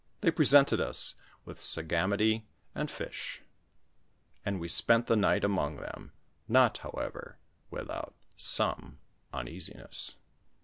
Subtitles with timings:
[0.21, 1.13] They presented us
[1.45, 3.43] with sagamity and fish,
[4.43, 6.11] and we spent the night among them,
[6.47, 7.37] not, however,
[7.69, 8.97] without some
[9.31, 10.15] uneasiness.